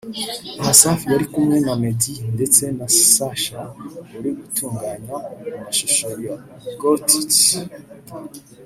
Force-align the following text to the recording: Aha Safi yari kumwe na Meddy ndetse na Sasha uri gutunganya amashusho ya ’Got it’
Aha 0.61 0.73
Safi 0.81 1.05
yari 1.13 1.25
kumwe 1.33 1.57
na 1.65 1.73
Meddy 1.81 2.13
ndetse 2.35 2.63
na 2.77 2.87
Sasha 3.15 3.61
uri 4.17 4.29
gutunganya 4.39 5.15
amashusho 5.59 6.07
ya 6.25 6.35
’Got 6.79 7.07
it’ 7.19 7.35